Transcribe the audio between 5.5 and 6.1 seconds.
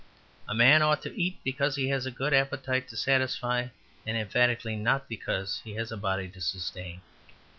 he has a